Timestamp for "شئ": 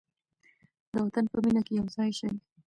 2.19-2.29